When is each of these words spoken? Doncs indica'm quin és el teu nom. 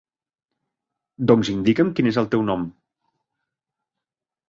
Doncs 1.33 1.53
indica'm 1.55 1.93
quin 2.01 2.11
és 2.15 2.19
el 2.25 2.33
teu 2.35 2.49
nom. 2.51 2.67